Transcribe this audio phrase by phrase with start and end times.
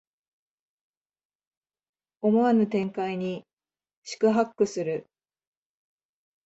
[2.23, 3.45] 思わぬ展開に
[4.01, 5.05] 四苦八苦する